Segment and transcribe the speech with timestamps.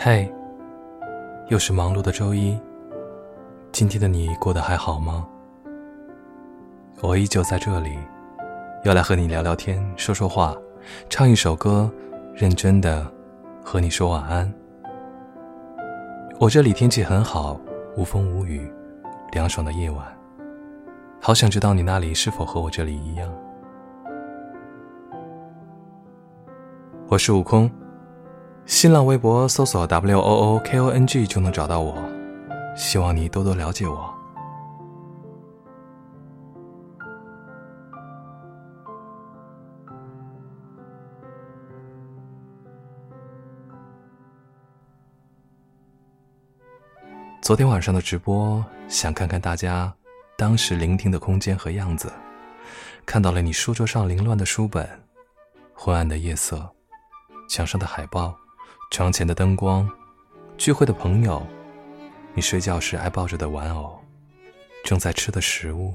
[0.00, 0.32] 嘿，
[1.48, 2.56] 又是忙碌的周一。
[3.72, 5.26] 今天的你过得还好吗？
[7.02, 7.98] 我依旧在这里，
[8.84, 10.54] 要来和你聊聊天、说说话，
[11.10, 11.90] 唱一首歌，
[12.32, 13.04] 认真的
[13.60, 14.48] 和你说晚安。
[16.38, 17.60] 我这里天气很好，
[17.96, 18.72] 无风无雨，
[19.32, 20.06] 凉爽的夜晚。
[21.20, 23.28] 好想知道你那里是否和我这里一样。
[27.08, 27.68] 我是悟空，
[28.68, 32.06] 新浪微博搜索 W O O K O N G 就能找到我。
[32.76, 34.14] 希望你多多了解我。
[47.40, 49.90] 昨天晚上的直播，想看看大家
[50.36, 52.12] 当时聆听的空间和样子，
[53.06, 54.86] 看到了你书桌上凌乱的书本，
[55.72, 56.68] 昏暗的夜色。
[57.48, 58.36] 墙上的海报，
[58.90, 59.88] 床前的灯光，
[60.56, 61.46] 聚会的朋友，
[62.34, 64.02] 你睡觉时爱抱着的玩偶，
[64.82, 65.94] 正在吃的食物。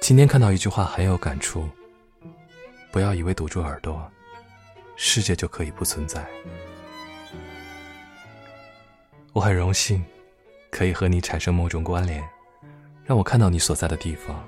[0.00, 1.68] 今天看到一句话很有感触：
[2.92, 4.08] 不要以为堵住耳朵，
[4.96, 6.24] 世界就可以不存在。
[9.32, 10.04] 我很荣幸，
[10.70, 12.22] 可以和你产生某种关联，
[13.04, 14.46] 让我看到你所在的地方，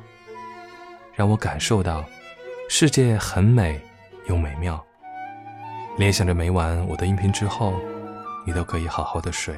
[1.15, 2.05] 让我感受到
[2.69, 3.81] 世界很美。
[4.27, 4.85] 又美妙。
[6.01, 7.75] 联想着每晚我的音频之后，
[8.47, 9.55] 你都可以好好的睡。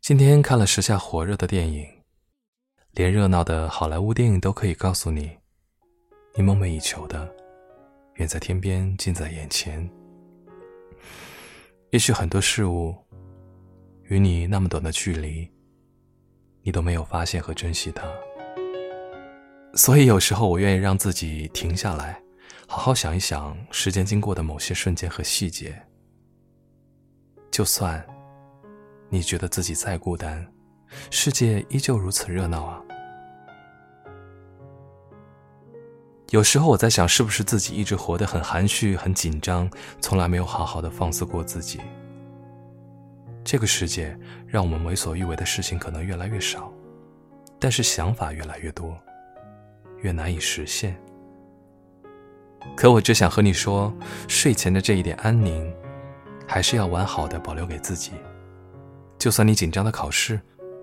[0.00, 1.86] 今天看了时下火热的电影，
[2.92, 5.36] 连热闹的好莱坞电影都可以告诉你，
[6.34, 7.30] 你梦寐以求的，
[8.14, 9.86] 远在天边，近在眼前。
[11.90, 12.96] 也许很多事物，
[14.04, 15.46] 与你那么短的距离。
[16.62, 18.10] 你都没有发现和珍惜它，
[19.76, 22.18] 所以有时候我愿意让自己停下来，
[22.66, 25.80] 好好想一想时间经过的某些瞬间和细节。
[27.50, 28.04] 就算
[29.10, 30.50] 你觉得自己再孤单，
[31.10, 32.82] 世界依旧如此热闹啊。
[36.30, 39.70] 有时候我在想，是不是自己一直活得很含蓄、很紧张，
[40.00, 41.80] 从来没有好好的放肆过自己。
[43.44, 46.72] 这个世界让我们为所欲为的事情可能越来越少，
[47.60, 48.98] 但是想法越来越多，
[50.00, 50.96] 越难以实现。
[52.76, 53.92] 可我只想和你说，
[54.28, 55.72] 睡前的这一点安宁，
[56.46, 58.12] 还是要完好的保留给自己。
[59.18, 60.40] 就算你紧张的考试、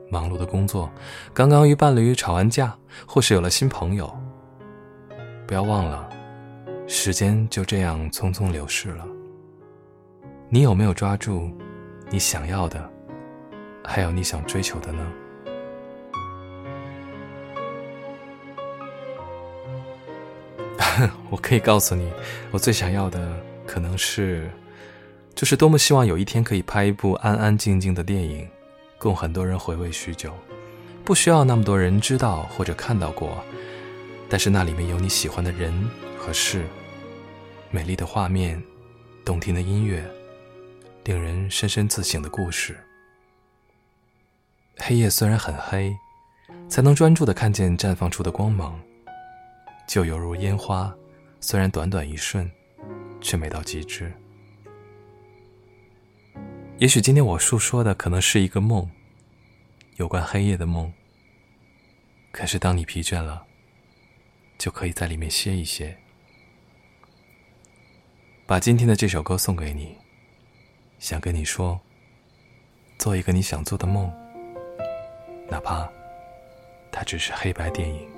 [0.10, 0.92] 忙碌的工作、
[1.34, 2.76] 刚刚与伴侣吵完架，
[3.06, 4.12] 或是有了新朋友，
[5.46, 6.10] 不要忘了，
[6.88, 9.06] 时间就这样匆匆流逝了。
[10.50, 11.52] 你有没有抓住？
[12.10, 12.90] 你想要的，
[13.84, 15.06] 还有你想追求的呢？
[21.30, 22.12] 我可以告诉你，
[22.52, 24.50] 我最想要的可能是，
[25.36, 28.48] 就是多么希望有一天可以拍一部安安静静的电影，
[28.98, 30.34] 供很多人回味许久，
[31.04, 33.44] 不需要那么多人知道或者看到过，
[34.30, 35.74] 但是那里面有你喜欢的人
[36.18, 36.66] 和事，
[37.72, 38.62] 美丽的画面，
[39.24, 40.04] 动听的音乐。
[41.06, 42.78] 令人深深自省的故事。
[44.78, 45.94] 黑夜虽然很黑，
[46.70, 48.80] 才能专注的看见绽放出的光芒，
[49.88, 50.94] 就犹如烟花，
[51.40, 52.50] 虽然短短一瞬，
[53.22, 54.12] 却美到极致。
[56.80, 58.90] 也许今天我诉说的可能是一个梦，
[59.98, 60.92] 有关黑夜的梦。
[62.32, 63.46] 可是当你疲倦了，
[64.58, 65.96] 就可以在里面歇一歇。
[68.46, 69.96] 把今天的这首歌送给你。
[71.00, 71.80] 想跟你说，
[72.98, 74.12] 做一个你想做的梦，
[75.50, 75.90] 哪怕
[76.92, 78.13] 它只是黑白电影。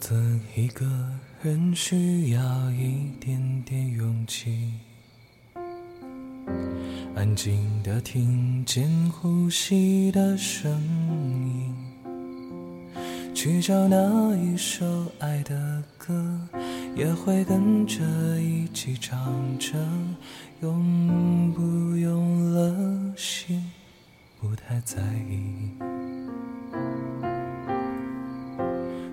[0.00, 0.86] 独自一个
[1.42, 4.72] 人需要一点点勇气。
[7.14, 10.72] 安静的听见呼吸的声
[11.46, 11.74] 音，
[13.34, 14.84] 去找那一首
[15.18, 16.48] 爱的歌，
[16.96, 18.02] 也会跟着
[18.40, 19.76] 一起唱着。
[20.62, 23.70] 用不用了心，
[24.40, 25.99] 不太在意。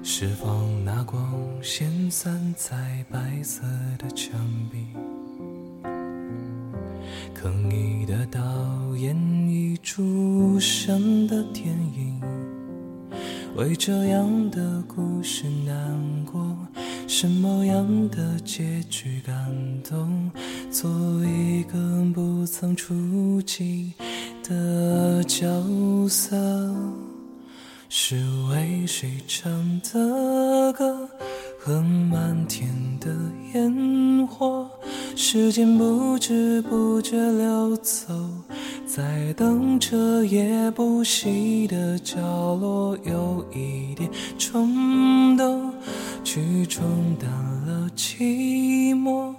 [0.09, 1.21] 释放那光
[1.61, 3.61] 线散在白色
[3.99, 4.39] 的墙
[4.71, 4.87] 壁。
[7.35, 8.39] 坑你的导
[8.95, 9.13] 演
[9.49, 12.21] 一出生的电影，
[13.57, 16.57] 为这样的故事难过，
[17.05, 19.35] 什么样的结局感
[19.83, 20.31] 动？
[20.71, 20.89] 做
[21.25, 21.77] 一个
[22.15, 23.91] 不曾触及
[24.41, 25.45] 的角
[26.07, 26.73] 色，
[27.89, 28.15] 是
[28.49, 31.09] 为谁唱的歌？
[31.59, 32.69] 和满天
[32.99, 33.13] 的
[33.53, 34.69] 烟火，
[35.15, 38.13] 时间不知不觉流走。
[38.85, 45.73] 在等着夜不息的角落，有一点冲动，
[46.23, 46.83] 去冲
[47.19, 47.29] 淡
[47.65, 49.33] 了寂寞，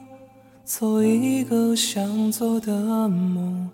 [0.64, 3.70] 做一个想做的梦，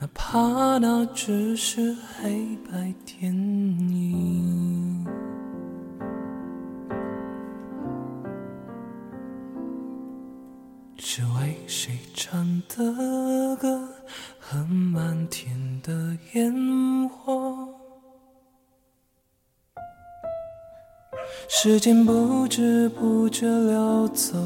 [0.00, 5.04] 哪怕那只是黑白电影。
[10.98, 13.88] 是为谁唱的歌？
[14.38, 17.68] 和满天的烟火，
[21.48, 24.38] 时间不知不觉流走，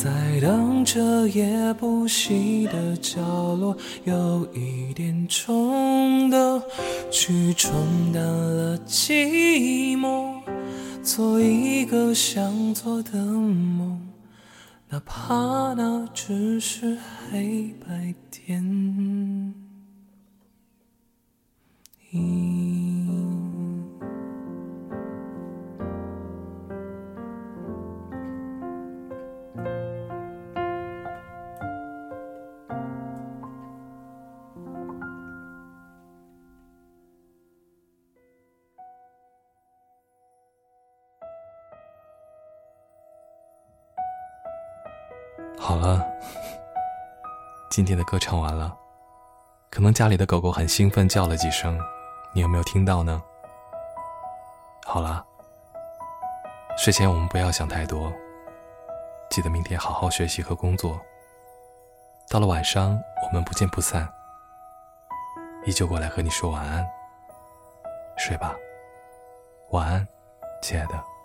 [0.00, 3.20] 在等着也不息的角
[3.56, 6.62] 落，有一点冲动，
[7.10, 10.40] 去冲淡了寂寞，
[11.02, 14.00] 做一个想做的梦。
[14.88, 16.96] 哪怕那只是
[17.32, 19.47] 黑白电
[45.60, 46.02] 好了，
[47.70, 48.74] 今天的歌唱完了，
[49.70, 51.78] 可能家里的狗狗很兴奋叫了几声，
[52.32, 53.22] 你有没有听到呢？
[54.86, 55.24] 好了，
[56.78, 58.10] 睡前我们不要想太多，
[59.30, 60.98] 记得明天好好学习和工作。
[62.30, 64.08] 到了晚上，我们不见不散，
[65.64, 66.86] 依旧过来和你说晚安，
[68.16, 68.54] 睡吧，
[69.70, 70.08] 晚安，
[70.62, 71.17] 亲爱的。